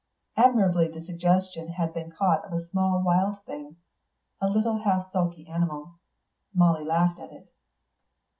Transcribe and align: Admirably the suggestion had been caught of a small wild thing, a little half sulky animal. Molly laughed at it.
Admirably 0.35 0.87
the 0.87 1.05
suggestion 1.05 1.67
had 1.67 1.93
been 1.93 2.09
caught 2.11 2.43
of 2.43 2.53
a 2.53 2.65
small 2.69 3.03
wild 3.03 3.39
thing, 3.43 3.75
a 4.41 4.49
little 4.49 4.79
half 4.79 5.11
sulky 5.11 5.45
animal. 5.45 5.99
Molly 6.55 6.83
laughed 6.83 7.19
at 7.19 7.31
it. 7.31 7.53